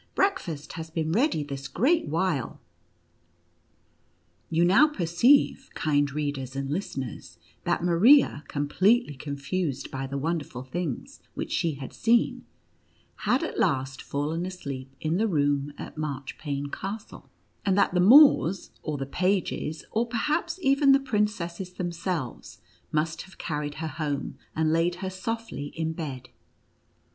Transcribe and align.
breakfast 0.15 0.73
has 0.73 0.89
been 0.89 1.11
ready 1.11 1.43
this 1.43 1.67
great 1.67 2.07
while." 2.07 2.59
You 4.49 4.65
now 4.65 4.87
perceive, 4.87 5.69
kind 5.75 6.11
readers 6.11 6.55
and 6.55 6.71
listeners, 6.71 7.37
that 7.65 7.83
Maria, 7.83 8.43
completely 8.47 9.13
confused 9.13 9.91
by 9.91 10.07
the 10.07 10.17
wonderful 10.17 10.63
things 10.63 11.19
which 11.35 11.51
she 11.51 11.73
had 11.75 11.93
seen, 11.93 12.45
had 13.27 13.43
at 13.43 13.59
last 13.59 14.01
fallen 14.01 14.43
asleep 14.47 14.89
in 14.99 15.17
the 15.17 15.27
room 15.27 15.71
at 15.77 15.97
Marchpane 15.99 16.71
Castle, 16.71 17.29
and 17.63 17.77
that 17.77 17.93
the 17.93 17.99
Moors, 17.99 18.71
or 18.81 18.97
the 18.97 19.05
pages, 19.05 19.85
or 19.91 20.07
perhaps 20.07 20.57
even 20.63 20.93
the 20.93 20.99
princesses 20.99 21.73
themselves 21.73 22.59
must 22.91 23.21
have 23.21 23.37
carried 23.37 23.75
her 23.75 23.87
home, 23.87 24.35
and 24.55 24.73
laid 24.73 24.95
her 25.05 25.11
softly 25.11 25.65
in 25.75 25.93
bed.. 25.93 26.29